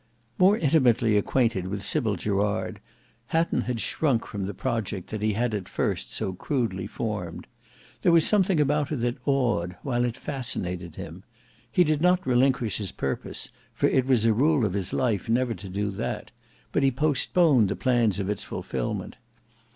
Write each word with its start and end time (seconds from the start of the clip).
More 0.39 0.57
intimately 0.57 1.15
acquainted 1.15 1.67
with 1.67 1.85
Sybil 1.85 2.15
Gerard, 2.15 2.81
Hatton 3.27 3.61
had 3.65 3.79
shrunk 3.79 4.25
from 4.25 4.45
the 4.45 4.53
project 4.55 5.11
that 5.11 5.21
he 5.21 5.33
had 5.33 5.53
at 5.53 5.69
first 5.69 6.11
so 6.11 6.33
crudely 6.33 6.87
formed. 6.87 7.45
There 8.01 8.11
was 8.11 8.25
something 8.25 8.59
about 8.59 8.89
her 8.89 8.95
that 8.95 9.19
awed, 9.27 9.75
while 9.83 10.03
it 10.03 10.17
fascinated 10.17 10.95
him. 10.95 11.23
He 11.71 11.83
did 11.83 12.01
not 12.01 12.25
relinquish 12.25 12.77
his 12.77 12.91
purpose, 12.91 13.51
for 13.75 13.85
it 13.89 14.07
was 14.07 14.25
a 14.25 14.33
rule 14.33 14.65
of 14.65 14.73
his 14.73 14.91
life 14.91 15.29
never 15.29 15.53
to 15.53 15.69
do 15.69 15.91
that; 15.91 16.31
but 16.71 16.81
he 16.81 16.89
postponed 16.89 17.69
the 17.69 17.75
plans 17.75 18.17
of 18.17 18.27
its 18.27 18.43
fulfilment. 18.43 19.17